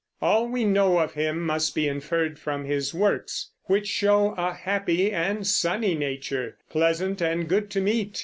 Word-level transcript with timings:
All 0.19 0.47
we 0.47 0.63
know 0.65 0.97
of 0.97 1.13
him 1.13 1.45
must 1.45 1.75
be 1.75 1.87
inferred 1.87 2.39
from 2.39 2.65
his 2.65 2.91
works, 2.91 3.51
which 3.65 3.85
show 3.87 4.31
a 4.31 4.51
happy 4.51 5.11
and 5.11 5.45
sunny 5.45 5.93
nature, 5.93 6.57
pleasant 6.71 7.21
and 7.21 7.47
good 7.47 7.69
to 7.69 7.81
meet. 7.81 8.19